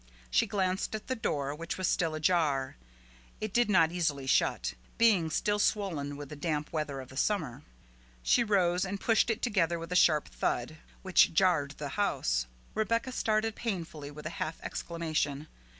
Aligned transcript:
She 0.31 0.47
glanced 0.47 0.95
at 0.95 1.05
the 1.05 1.15
door, 1.15 1.53
which 1.53 1.77
was 1.77 1.87
still 1.87 2.15
ajar; 2.15 2.75
it 3.39 3.53
did 3.53 3.69
not 3.69 3.91
easily 3.91 4.25
shut, 4.25 4.73
being 4.97 5.29
still 5.29 5.59
swollen 5.59 6.17
with 6.17 6.29
the 6.29 6.35
damp 6.35 6.73
weather 6.73 7.01
of 7.01 7.09
the 7.09 7.15
summer. 7.17 7.61
She 8.23 8.43
rose 8.43 8.83
and 8.83 8.99
pushed 8.99 9.29
it 9.29 9.43
together 9.43 9.77
with 9.77 9.91
a 9.91 9.95
sharp 9.95 10.27
thud, 10.27 10.77
which 11.03 11.35
jarred 11.35 11.75
the 11.77 11.89
house. 11.89 12.47
Rebecca 12.73 13.11
started 13.11 13.53
painfully 13.53 14.09
with 14.09 14.25
a 14.25 14.31
half 14.41 14.59
exclamation. 14.63 15.47